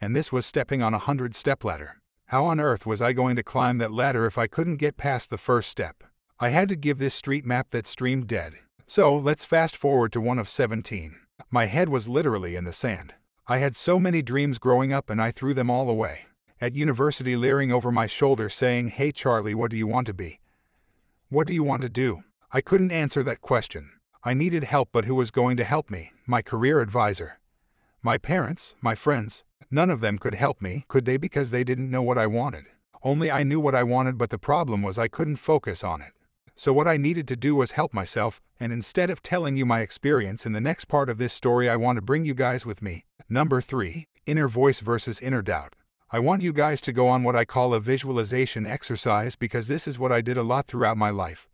And 0.02 0.14
this 0.14 0.32
was 0.32 0.46
stepping 0.46 0.84
on 0.84 0.94
a 0.94 1.00
hundred 1.00 1.34
step 1.34 1.64
ladder. 1.64 2.02
How 2.26 2.46
on 2.46 2.60
earth 2.60 2.86
was 2.86 3.02
I 3.02 3.14
going 3.14 3.38
to 3.38 3.44
climb 3.44 3.78
that 3.78 3.94
ladder 3.94 4.26
if 4.26 4.38
I 4.38 4.48
couldn't 4.48 4.76
get 4.76 4.98
past 4.98 5.30
the 5.30 5.38
first 5.38 5.70
step? 5.70 6.04
I 6.38 6.50
had 6.50 6.68
to 6.68 6.76
give 6.76 6.98
this 6.98 7.16
street 7.16 7.46
map 7.46 7.70
that 7.70 7.88
streamed 7.88 8.28
dead. 8.28 8.56
So 8.88 9.16
let's 9.16 9.46
fast 9.46 9.78
forward 9.78 10.12
to 10.12 10.22
one 10.22 10.38
of 10.38 10.50
17. 10.50 11.16
My 11.50 11.66
head 11.66 11.88
was 11.88 12.10
literally 12.10 12.58
in 12.58 12.66
the 12.66 12.74
sand. 12.74 13.14
I 13.48 13.60
had 13.60 13.76
so 13.76 14.00
many 14.00 14.22
dreams 14.22 14.60
growing 14.60 14.92
up 14.92 15.10
and 15.10 15.22
I 15.22 15.32
threw 15.32 15.54
them 15.54 15.70
all 15.70 15.90
away. 15.90 16.26
At 16.60 16.76
university, 16.76 17.36
leering 17.38 17.72
over 17.72 17.92
my 17.92 18.08
shoulder, 18.08 18.50
saying, 18.50 18.90
Hey 18.90 19.12
Charlie, 19.12 19.56
what 19.56 19.72
do 19.72 19.78
you 19.78 19.88
want 19.88 20.08
to 20.08 20.14
be? 20.14 20.40
What 21.30 21.48
do 21.48 21.54
you 21.54 21.64
want 21.64 21.82
to 21.84 21.90
do? 21.90 22.24
I 22.56 22.62
couldn't 22.62 22.94
answer 22.94 23.22
that 23.22 23.42
question. 23.42 23.92
I 24.24 24.34
needed 24.34 24.64
help, 24.64 24.88
but 24.94 25.04
who 25.04 25.16
was 25.16 25.30
going 25.30 25.58
to 25.58 25.66
help 25.66 25.90
me? 25.90 26.14
My 26.26 26.42
career 26.42 26.80
advisor. 26.80 27.42
My 28.02 28.18
parents, 28.18 28.76
my 28.82 28.96
friends. 28.96 29.44
None 29.70 29.90
of 29.90 30.00
them 30.00 30.18
could 30.18 30.36
help 30.36 30.62
me, 30.62 30.86
could 30.88 31.04
they? 31.04 31.18
Because 31.18 31.52
they 31.52 31.66
didn't 31.66 31.92
know 31.92 32.02
what 32.02 32.18
I 32.18 32.28
wanted. 32.28 32.64
Only 33.04 33.30
I 33.30 33.44
knew 33.44 33.60
what 33.60 33.76
I 33.76 33.84
wanted, 33.84 34.18
but 34.18 34.30
the 34.30 34.38
problem 34.38 34.84
was 34.84 34.98
I 34.98 35.10
couldn't 35.10 35.36
focus 35.36 35.84
on 35.84 36.02
it. 36.02 36.14
So, 36.56 36.72
what 36.72 36.88
I 36.88 36.96
needed 36.96 37.28
to 37.28 37.36
do 37.36 37.58
was 37.58 37.72
help 37.72 37.94
myself, 37.94 38.40
and 38.58 38.72
instead 38.72 39.10
of 39.10 39.22
telling 39.22 39.58
you 39.58 39.66
my 39.66 39.82
experience 39.82 40.46
in 40.46 40.54
the 40.54 40.62
next 40.62 40.86
part 40.86 41.10
of 41.10 41.18
this 41.18 41.34
story, 41.34 41.70
I 41.70 41.76
want 41.76 41.98
to 41.98 42.02
bring 42.02 42.24
you 42.24 42.34
guys 42.34 42.66
with 42.66 42.82
me. 42.82 43.04
Number 43.28 43.60
3 43.60 44.08
Inner 44.28 44.48
Voice 44.48 44.80
versus 44.80 45.20
Inner 45.20 45.42
Doubt. 45.42 45.76
I 46.10 46.20
want 46.20 46.42
you 46.42 46.54
guys 46.54 46.80
to 46.84 46.94
go 46.94 47.10
on 47.10 47.24
what 47.24 47.36
I 47.36 47.44
call 47.44 47.74
a 47.74 47.82
visualization 47.82 48.66
exercise 48.66 49.36
because 49.36 49.68
this 49.68 49.90
is 49.90 50.00
what 50.00 50.14
I 50.14 50.22
did 50.22 50.38
a 50.38 50.42
lot 50.42 50.68
throughout 50.68 50.96
my 50.96 51.10
life. 51.10 51.50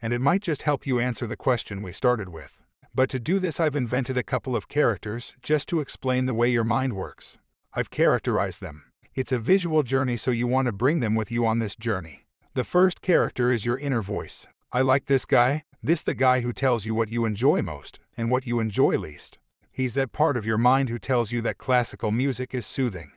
And 0.00 0.12
it 0.12 0.20
might 0.20 0.42
just 0.42 0.62
help 0.62 0.86
you 0.86 1.00
answer 1.00 1.26
the 1.26 1.36
question 1.36 1.82
we 1.82 1.92
started 1.92 2.28
with. 2.28 2.58
But 2.94 3.10
to 3.10 3.20
do 3.20 3.38
this, 3.38 3.60
I've 3.60 3.76
invented 3.76 4.16
a 4.16 4.22
couple 4.22 4.56
of 4.56 4.68
characters 4.68 5.36
just 5.42 5.68
to 5.68 5.80
explain 5.80 6.26
the 6.26 6.34
way 6.34 6.50
your 6.50 6.64
mind 6.64 6.94
works. 6.94 7.38
I've 7.74 7.90
characterized 7.90 8.60
them. 8.60 8.84
It's 9.14 9.32
a 9.32 9.38
visual 9.38 9.82
journey, 9.82 10.16
so 10.16 10.30
you 10.30 10.46
want 10.46 10.66
to 10.66 10.72
bring 10.72 11.00
them 11.00 11.14
with 11.14 11.30
you 11.30 11.46
on 11.46 11.58
this 11.58 11.76
journey. 11.76 12.26
The 12.54 12.64
first 12.64 13.02
character 13.02 13.52
is 13.52 13.66
your 13.66 13.78
inner 13.78 14.02
voice. 14.02 14.46
I 14.72 14.82
like 14.82 15.06
this 15.06 15.24
guy. 15.24 15.64
This 15.82 16.02
the 16.02 16.14
guy 16.14 16.40
who 16.40 16.52
tells 16.52 16.86
you 16.86 16.94
what 16.94 17.08
you 17.08 17.24
enjoy 17.24 17.62
most 17.62 18.00
and 18.16 18.30
what 18.30 18.46
you 18.46 18.58
enjoy 18.58 18.96
least. 18.98 19.38
He's 19.70 19.94
that 19.94 20.12
part 20.12 20.36
of 20.36 20.44
your 20.44 20.58
mind 20.58 20.88
who 20.88 20.98
tells 20.98 21.30
you 21.30 21.40
that 21.42 21.58
classical 21.58 22.10
music 22.10 22.52
is 22.52 22.66
soothing. 22.66 23.12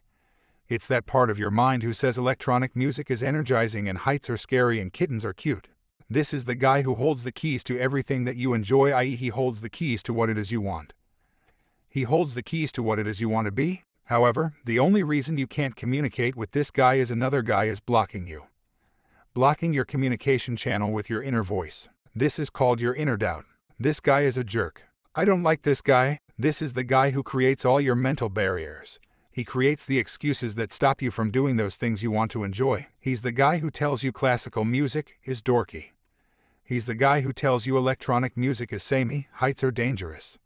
It's 0.69 0.87
that 0.87 1.07
part 1.07 1.29
of 1.29 1.39
your 1.39 1.49
mind 1.49 1.81
who 1.81 1.91
says 1.91 2.17
electronic 2.17 2.75
music 2.75 3.09
is 3.09 3.23
energizing 3.23 3.89
and 3.89 3.97
heights 3.97 4.29
are 4.29 4.37
scary 4.37 4.79
and 4.79 4.93
kittens 4.93 5.25
are 5.25 5.33
cute. 5.33 5.69
This 6.11 6.33
is 6.33 6.43
the 6.43 6.55
guy 6.55 6.81
who 6.81 6.95
holds 6.95 7.23
the 7.23 7.31
keys 7.31 7.63
to 7.63 7.79
everything 7.79 8.25
that 8.25 8.35
you 8.35 8.53
enjoy, 8.53 8.91
i.e., 8.91 9.15
he 9.15 9.29
holds 9.29 9.61
the 9.61 9.69
keys 9.69 10.03
to 10.03 10.13
what 10.13 10.29
it 10.29 10.37
is 10.37 10.51
you 10.51 10.59
want. 10.59 10.93
He 11.87 12.03
holds 12.03 12.35
the 12.35 12.43
keys 12.43 12.71
to 12.73 12.83
what 12.83 12.99
it 12.99 13.07
is 13.07 13.21
you 13.21 13.29
want 13.29 13.45
to 13.45 13.51
be. 13.51 13.83
However, 14.05 14.53
the 14.65 14.77
only 14.77 15.03
reason 15.03 15.37
you 15.37 15.47
can't 15.47 15.77
communicate 15.77 16.35
with 16.35 16.51
this 16.51 16.69
guy 16.69 16.95
is 16.95 17.11
another 17.11 17.41
guy 17.41 17.63
is 17.65 17.79
blocking 17.79 18.27
you 18.27 18.43
blocking 19.33 19.71
your 19.71 19.85
communication 19.85 20.57
channel 20.57 20.91
with 20.91 21.09
your 21.09 21.23
inner 21.23 21.43
voice. 21.43 21.87
This 22.13 22.37
is 22.37 22.49
called 22.49 22.81
your 22.81 22.93
inner 22.93 23.15
doubt. 23.15 23.45
This 23.79 24.01
guy 24.01 24.21
is 24.21 24.35
a 24.35 24.43
jerk. 24.43 24.83
I 25.15 25.23
don't 25.23 25.43
like 25.43 25.61
this 25.61 25.81
guy. 25.81 26.19
This 26.37 26.61
is 26.61 26.73
the 26.73 26.83
guy 26.83 27.11
who 27.11 27.23
creates 27.23 27.63
all 27.63 27.79
your 27.79 27.95
mental 27.95 28.27
barriers. 28.27 28.99
He 29.31 29.45
creates 29.45 29.85
the 29.85 29.99
excuses 29.99 30.55
that 30.55 30.73
stop 30.73 31.01
you 31.01 31.11
from 31.11 31.31
doing 31.31 31.55
those 31.55 31.77
things 31.77 32.03
you 32.03 32.11
want 32.11 32.31
to 32.31 32.43
enjoy. 32.43 32.87
He's 32.99 33.21
the 33.21 33.31
guy 33.31 33.59
who 33.59 33.71
tells 33.71 34.03
you 34.03 34.11
classical 34.11 34.65
music 34.65 35.17
is 35.23 35.41
dorky. 35.41 35.91
He's 36.63 36.85
the 36.85 36.95
guy 36.95 37.21
who 37.21 37.33
tells 37.33 37.65
you 37.65 37.77
electronic 37.77 38.37
music 38.37 38.71
is 38.71 38.83
samey, 38.83 39.27
heights 39.33 39.63
are 39.63 39.71
dangerous. 39.71 40.39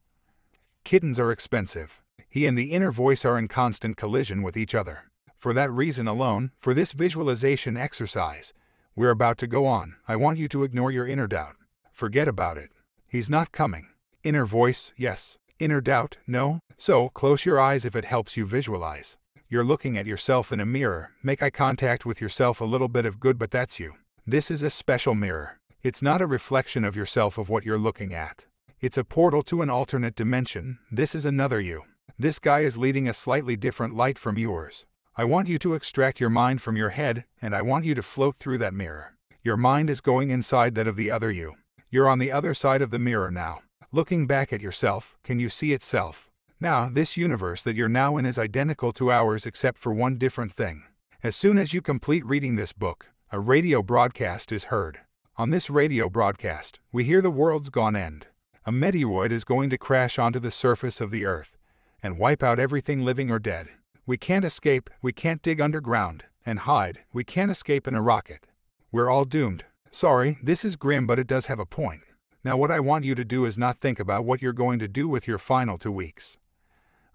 Kittens 0.83 1.19
are 1.19 1.31
expensive. 1.31 2.01
He 2.29 2.45
and 2.45 2.57
the 2.57 2.71
inner 2.71 2.91
voice 2.91 3.25
are 3.25 3.37
in 3.37 3.47
constant 3.47 3.97
collision 3.97 4.41
with 4.41 4.57
each 4.57 4.75
other. 4.75 5.05
For 5.37 5.53
that 5.53 5.71
reason 5.71 6.07
alone, 6.07 6.51
for 6.59 6.73
this 6.73 6.91
visualization 6.91 7.77
exercise, 7.77 8.53
we're 8.95 9.11
about 9.11 9.37
to 9.39 9.47
go 9.47 9.65
on. 9.65 9.95
I 10.07 10.15
want 10.15 10.37
you 10.37 10.47
to 10.49 10.63
ignore 10.63 10.91
your 10.91 11.07
inner 11.07 11.27
doubt. 11.27 11.55
Forget 11.91 12.27
about 12.27 12.57
it. 12.57 12.71
He's 13.07 13.29
not 13.29 13.51
coming. 13.51 13.87
Inner 14.23 14.45
voice, 14.45 14.93
yes. 14.97 15.37
Inner 15.59 15.81
doubt, 15.81 16.17
no. 16.27 16.59
So, 16.77 17.09
close 17.09 17.45
your 17.45 17.59
eyes 17.59 17.85
if 17.85 17.95
it 17.95 18.05
helps 18.05 18.35
you 18.35 18.45
visualize. 18.45 19.17
You're 19.47 19.63
looking 19.63 19.97
at 19.97 20.07
yourself 20.07 20.51
in 20.51 20.59
a 20.59 20.65
mirror. 20.65 21.11
Make 21.23 21.43
eye 21.43 21.49
contact 21.49 22.05
with 22.05 22.19
yourself 22.19 22.59
a 22.59 22.65
little 22.65 22.87
bit 22.87 23.05
of 23.05 23.19
good, 23.19 23.37
but 23.37 23.51
that's 23.51 23.79
you. 23.79 23.93
This 24.25 24.49
is 24.49 24.63
a 24.63 24.69
special 24.69 25.15
mirror. 25.15 25.59
It's 25.85 26.01
not 26.01 26.19
a 26.19 26.25
reflection 26.25 26.83
of 26.83 26.95
yourself 26.95 27.37
of 27.37 27.47
what 27.47 27.63
you're 27.63 27.77
looking 27.77 28.11
at. 28.11 28.47
It's 28.81 28.97
a 28.97 29.03
portal 29.03 29.43
to 29.43 29.61
an 29.61 29.69
alternate 29.69 30.15
dimension. 30.15 30.79
This 30.91 31.13
is 31.13 31.27
another 31.27 31.61
you. 31.61 31.83
This 32.17 32.39
guy 32.39 32.61
is 32.61 32.75
leading 32.75 33.07
a 33.07 33.13
slightly 33.13 33.55
different 33.55 33.95
light 33.95 34.17
from 34.17 34.35
yours. 34.35 34.87
I 35.15 35.25
want 35.25 35.47
you 35.47 35.59
to 35.59 35.75
extract 35.75 36.19
your 36.19 36.31
mind 36.31 36.63
from 36.63 36.75
your 36.75 36.89
head, 36.89 37.25
and 37.39 37.55
I 37.55 37.61
want 37.61 37.85
you 37.85 37.93
to 37.93 38.01
float 38.01 38.37
through 38.37 38.57
that 38.57 38.73
mirror. 38.73 39.15
Your 39.43 39.57
mind 39.57 39.91
is 39.91 40.01
going 40.01 40.31
inside 40.31 40.73
that 40.73 40.87
of 40.87 40.95
the 40.95 41.11
other 41.11 41.29
you. 41.29 41.53
You're 41.91 42.09
on 42.09 42.17
the 42.17 42.31
other 42.31 42.55
side 42.55 42.81
of 42.81 42.89
the 42.89 42.97
mirror 42.97 43.29
now. 43.29 43.59
Looking 43.91 44.25
back 44.25 44.51
at 44.51 44.61
yourself, 44.61 45.15
can 45.23 45.39
you 45.39 45.49
see 45.49 45.71
itself? 45.71 46.31
Now, 46.59 46.89
this 46.89 47.15
universe 47.15 47.61
that 47.61 47.75
you're 47.75 47.87
now 47.87 48.17
in 48.17 48.25
is 48.25 48.39
identical 48.39 48.91
to 48.93 49.11
ours 49.11 49.45
except 49.45 49.77
for 49.77 49.93
one 49.93 50.17
different 50.17 50.51
thing. 50.51 50.81
As 51.21 51.35
soon 51.35 51.59
as 51.59 51.75
you 51.75 51.81
complete 51.83 52.25
reading 52.25 52.55
this 52.55 52.73
book, 52.73 53.11
a 53.31 53.39
radio 53.39 53.83
broadcast 53.83 54.51
is 54.51 54.63
heard. 54.63 55.01
On 55.37 55.49
this 55.49 55.69
radio 55.69 56.07
broadcast, 56.07 56.79
we 56.93 57.03
hear 57.03 57.21
the 57.21 57.29
world's 57.29 57.69
gone 57.69 57.93
end. 57.93 58.27
A 58.65 58.71
meteoroid 58.71 59.31
is 59.31 59.43
going 59.43 59.69
to 59.69 59.77
crash 59.77 60.17
onto 60.17 60.39
the 60.39 60.49
surface 60.49 61.01
of 61.01 61.11
the 61.11 61.25
earth 61.25 61.57
and 62.01 62.17
wipe 62.17 62.41
out 62.41 62.57
everything 62.57 63.03
living 63.03 63.29
or 63.29 63.37
dead. 63.37 63.67
We 64.05 64.15
can't 64.15 64.45
escape, 64.45 64.89
we 65.01 65.11
can't 65.11 65.41
dig 65.41 65.59
underground 65.59 66.23
and 66.45 66.59
hide, 66.59 66.99
we 67.11 67.25
can't 67.25 67.51
escape 67.51 67.85
in 67.85 67.95
a 67.95 68.01
rocket. 68.01 68.47
We're 68.93 69.09
all 69.09 69.25
doomed. 69.25 69.65
Sorry, 69.91 70.39
this 70.41 70.63
is 70.63 70.77
grim, 70.77 71.05
but 71.05 71.19
it 71.19 71.27
does 71.27 71.47
have 71.47 71.59
a 71.59 71.65
point. 71.65 72.03
Now, 72.45 72.55
what 72.55 72.71
I 72.71 72.79
want 72.79 73.03
you 73.03 73.13
to 73.13 73.25
do 73.25 73.43
is 73.43 73.57
not 73.57 73.81
think 73.81 73.99
about 73.99 74.23
what 74.23 74.41
you're 74.41 74.53
going 74.53 74.79
to 74.79 74.87
do 74.87 75.09
with 75.09 75.27
your 75.27 75.37
final 75.37 75.77
two 75.77 75.91
weeks. 75.91 76.37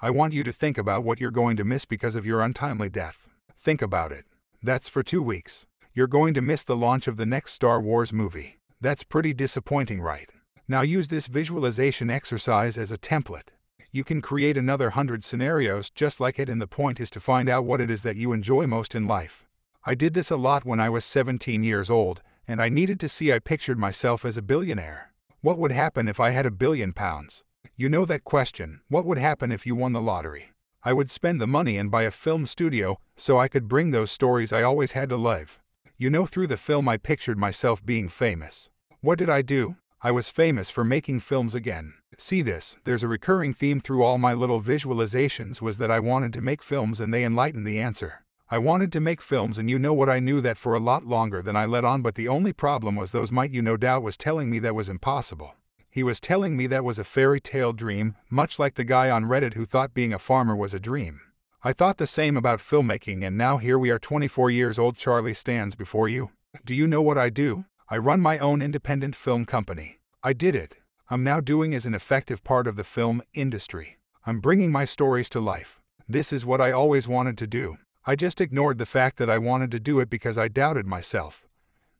I 0.02 0.10
want 0.10 0.34
you 0.34 0.44
to 0.44 0.52
think 0.52 0.76
about 0.76 1.04
what 1.04 1.20
you're 1.20 1.30
going 1.30 1.56
to 1.56 1.64
miss 1.64 1.86
because 1.86 2.16
of 2.16 2.26
your 2.26 2.42
untimely 2.42 2.90
death. 2.90 3.26
Think 3.56 3.80
about 3.80 4.12
it. 4.12 4.26
That's 4.62 4.90
for 4.90 5.02
two 5.02 5.22
weeks. 5.22 5.64
You're 5.92 6.06
going 6.06 6.34
to 6.34 6.40
miss 6.40 6.62
the 6.62 6.76
launch 6.76 7.08
of 7.08 7.16
the 7.16 7.26
next 7.26 7.52
Star 7.52 7.80
Wars 7.80 8.12
movie. 8.12 8.60
That's 8.80 9.02
pretty 9.02 9.34
disappointing, 9.34 10.00
right? 10.00 10.30
Now 10.68 10.82
use 10.82 11.08
this 11.08 11.26
visualization 11.26 12.08
exercise 12.08 12.78
as 12.78 12.92
a 12.92 12.96
template. 12.96 13.48
You 13.90 14.04
can 14.04 14.22
create 14.22 14.56
another 14.56 14.90
hundred 14.90 15.24
scenarios 15.24 15.90
just 15.90 16.20
like 16.20 16.38
it, 16.38 16.48
and 16.48 16.62
the 16.62 16.68
point 16.68 17.00
is 17.00 17.10
to 17.10 17.18
find 17.18 17.48
out 17.48 17.64
what 17.64 17.80
it 17.80 17.90
is 17.90 18.02
that 18.02 18.14
you 18.14 18.32
enjoy 18.32 18.68
most 18.68 18.94
in 18.94 19.08
life. 19.08 19.48
I 19.84 19.96
did 19.96 20.14
this 20.14 20.30
a 20.30 20.36
lot 20.36 20.64
when 20.64 20.78
I 20.78 20.88
was 20.88 21.04
17 21.04 21.64
years 21.64 21.90
old, 21.90 22.22
and 22.46 22.62
I 22.62 22.68
needed 22.68 23.00
to 23.00 23.08
see 23.08 23.32
I 23.32 23.40
pictured 23.40 23.76
myself 23.76 24.24
as 24.24 24.36
a 24.36 24.42
billionaire. 24.42 25.12
What 25.40 25.58
would 25.58 25.72
happen 25.72 26.06
if 26.06 26.20
I 26.20 26.30
had 26.30 26.46
a 26.46 26.52
billion 26.52 26.92
pounds? 26.92 27.42
You 27.74 27.88
know 27.88 28.04
that 28.04 28.22
question 28.22 28.82
what 28.88 29.06
would 29.06 29.18
happen 29.18 29.50
if 29.50 29.66
you 29.66 29.74
won 29.74 29.92
the 29.92 30.00
lottery? 30.00 30.52
I 30.84 30.92
would 30.92 31.10
spend 31.10 31.40
the 31.40 31.48
money 31.48 31.76
and 31.76 31.90
buy 31.90 32.04
a 32.04 32.12
film 32.12 32.46
studio 32.46 33.00
so 33.16 33.40
I 33.40 33.48
could 33.48 33.66
bring 33.66 33.90
those 33.90 34.12
stories 34.12 34.52
I 34.52 34.62
always 34.62 34.92
had 34.92 35.08
to 35.08 35.16
life. 35.16 35.58
You 36.00 36.08
know, 36.08 36.24
through 36.24 36.46
the 36.46 36.56
film, 36.56 36.88
I 36.88 36.96
pictured 36.96 37.36
myself 37.36 37.84
being 37.84 38.08
famous. 38.08 38.70
What 39.02 39.18
did 39.18 39.28
I 39.28 39.42
do? 39.42 39.76
I 40.00 40.10
was 40.10 40.30
famous 40.30 40.70
for 40.70 40.82
making 40.82 41.20
films 41.20 41.54
again. 41.54 41.92
See 42.16 42.40
this, 42.40 42.78
there's 42.84 43.02
a 43.02 43.06
recurring 43.08 43.52
theme 43.52 43.82
through 43.82 44.02
all 44.02 44.16
my 44.16 44.32
little 44.32 44.62
visualizations 44.62 45.60
was 45.60 45.76
that 45.76 45.90
I 45.90 46.00
wanted 46.00 46.32
to 46.32 46.40
make 46.40 46.62
films 46.62 47.00
and 47.00 47.12
they 47.12 47.22
enlightened 47.22 47.66
the 47.66 47.78
answer. 47.78 48.24
I 48.50 48.56
wanted 48.56 48.92
to 48.92 49.00
make 49.00 49.20
films 49.20 49.58
and 49.58 49.68
you 49.68 49.78
know 49.78 49.92
what 49.92 50.08
I 50.08 50.20
knew 50.20 50.40
that 50.40 50.56
for 50.56 50.72
a 50.72 50.80
lot 50.80 51.04
longer 51.04 51.42
than 51.42 51.54
I 51.54 51.66
let 51.66 51.84
on 51.84 52.00
but 52.00 52.14
the 52.14 52.28
only 52.28 52.54
problem 52.54 52.96
was 52.96 53.12
those 53.12 53.30
might 53.30 53.52
you 53.52 53.60
no 53.60 53.76
doubt 53.76 54.02
was 54.02 54.16
telling 54.16 54.48
me 54.48 54.58
that 54.60 54.74
was 54.74 54.88
impossible. 54.88 55.54
He 55.90 56.02
was 56.02 56.18
telling 56.18 56.56
me 56.56 56.66
that 56.68 56.82
was 56.82 56.98
a 56.98 57.04
fairy 57.04 57.42
tale 57.42 57.74
dream, 57.74 58.16
much 58.30 58.58
like 58.58 58.76
the 58.76 58.84
guy 58.84 59.10
on 59.10 59.26
Reddit 59.26 59.52
who 59.52 59.66
thought 59.66 59.92
being 59.92 60.14
a 60.14 60.18
farmer 60.18 60.56
was 60.56 60.72
a 60.72 60.80
dream. 60.80 61.20
I 61.62 61.74
thought 61.74 61.98
the 61.98 62.06
same 62.06 62.38
about 62.38 62.60
filmmaking 62.60 63.22
and 63.22 63.36
now 63.36 63.58
here 63.58 63.78
we 63.78 63.90
are 63.90 63.98
24 63.98 64.50
years 64.50 64.78
old 64.78 64.96
Charlie 64.96 65.34
stands 65.34 65.74
before 65.74 66.08
you. 66.08 66.30
Do 66.64 66.74
you 66.74 66.86
know 66.86 67.02
what 67.02 67.18
I 67.18 67.28
do? 67.28 67.66
I 67.90 67.98
run 67.98 68.22
my 68.22 68.38
own 68.38 68.62
independent 68.62 69.14
film 69.14 69.44
company. 69.44 69.98
I 70.22 70.32
did 70.32 70.54
it. 70.54 70.76
I'm 71.10 71.22
now 71.22 71.38
doing 71.40 71.74
as 71.74 71.84
an 71.84 71.92
effective 71.92 72.42
part 72.42 72.66
of 72.66 72.76
the 72.76 72.84
film 72.84 73.20
industry. 73.34 73.98
I'm 74.24 74.40
bringing 74.40 74.72
my 74.72 74.86
stories 74.86 75.28
to 75.30 75.40
life. 75.40 75.82
This 76.08 76.32
is 76.32 76.46
what 76.46 76.62
I 76.62 76.72
always 76.72 77.06
wanted 77.06 77.36
to 77.36 77.46
do. 77.46 77.76
I 78.06 78.16
just 78.16 78.40
ignored 78.40 78.78
the 78.78 78.86
fact 78.86 79.18
that 79.18 79.28
I 79.28 79.36
wanted 79.36 79.70
to 79.72 79.80
do 79.80 80.00
it 80.00 80.08
because 80.08 80.38
I 80.38 80.48
doubted 80.48 80.86
myself. 80.86 81.46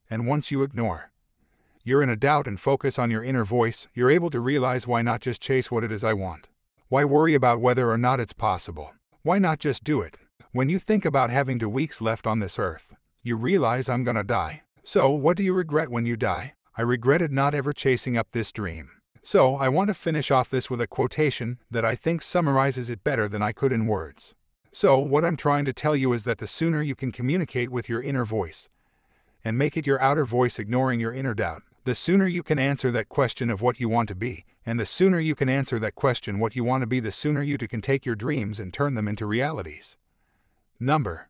And 0.09 0.27
once 0.27 0.51
you 0.51 0.63
ignore, 0.63 1.13
you're 1.85 2.03
in 2.03 2.09
a 2.09 2.17
doubt 2.17 2.47
and 2.47 2.59
focus 2.59 2.99
on 2.99 3.11
your 3.11 3.23
inner 3.23 3.45
voice, 3.45 3.89
you're 3.93 4.11
able 4.11 4.31
to 4.31 4.41
realize 4.41 4.87
why 4.87 5.03
not 5.03 5.21
just 5.21 5.43
chase 5.43 5.71
what 5.71 5.85
it 5.85 5.93
is 5.93 6.03
I 6.03 6.15
want. 6.15 6.49
Why 6.89 7.05
worry 7.05 7.35
about 7.35 7.61
whether 7.61 7.91
or 7.91 7.99
not 7.99 8.21
it's 8.21 8.33
possible? 8.33 8.95
Why 9.23 9.39
not 9.39 9.59
just 9.59 9.85
do 9.85 10.01
it? 10.01 10.17
When 10.53 10.71
you 10.71 10.79
think 10.79 11.05
about 11.05 11.29
having 11.29 11.59
two 11.59 11.69
weeks 11.69 12.01
left 12.01 12.27
on 12.27 12.39
this 12.39 12.59
earth, 12.59 12.95
you 13.23 13.37
realize 13.37 13.87
I'm 13.87 14.03
gonna 14.03 14.25
die. 14.25 14.63
So, 14.83 15.11
what 15.11 15.37
do 15.37 15.43
you 15.43 15.53
regret 15.53 15.91
when 15.91 16.07
you 16.07 16.17
die? 16.17 16.55
I 16.79 16.81
regretted 16.81 17.31
not 17.31 17.53
ever 17.53 17.75
chasing 17.75 18.17
up 18.17 18.29
this 18.33 18.51
dream. 18.51 18.89
So, 19.23 19.57
I 19.57 19.69
want 19.69 19.89
to 19.89 19.95
finish 19.95 20.31
off 20.31 20.49
this 20.49 20.71
with 20.71 20.81
a 20.81 20.87
quotation 20.87 21.59
that 21.71 21.85
I 21.85 21.97
think 21.97 22.23
summarizes 22.23 22.89
it 22.89 23.05
better 23.05 23.29
than 23.29 23.43
I 23.43 23.53
could 23.53 23.73
in 23.73 23.87
words. 23.87 24.35
So, 24.73 24.99
what 24.99 25.27
I'm 25.27 25.37
trying 25.37 25.67
to 25.67 25.75
tell 25.75 25.95
you 25.95 26.15
is 26.15 26.23
that 26.23 26.39
the 26.39 26.47
sooner 26.47 26.81
you 26.81 26.95
can 26.95 27.13
communicate 27.13 27.71
with 27.71 27.91
your 27.91 28.01
inner 28.01 28.25
voice 28.25 28.71
and 29.45 29.59
make 29.59 29.77
it 29.77 29.87
your 29.87 30.01
outer 30.01 30.25
voice 30.25 30.59
ignoring 30.59 30.99
your 30.99 31.13
inner 31.13 31.35
doubt, 31.35 31.63
the 31.85 31.95
sooner 31.95 32.27
you 32.27 32.43
can 32.43 32.59
answer 32.59 32.91
that 32.91 33.09
question 33.09 33.49
of 33.49 33.63
what 33.63 33.81
you 33.81 33.89
want 33.89 34.09
to 34.11 34.15
be, 34.15 34.45
and 34.67 34.79
the 34.79 34.85
sooner 34.85 35.19
you 35.19 35.35
can 35.35 35.49
answer 35.49 35.79
that 35.79 35.95
question 35.95 36.39
what 36.39 36.55
you 36.55 36.63
want 36.63 36.83
to 36.83 36.87
be, 36.87 37.01
the 37.01 37.11
sooner 37.11 37.43
you 37.43 37.57
can 37.57 37.81
take 37.81 38.05
your 38.05 38.15
dreams 38.15 38.61
and 38.61 38.73
turn 38.73 38.95
them 38.95 39.09
into 39.09 39.25
realities. 39.25 39.97
Number 40.79 41.30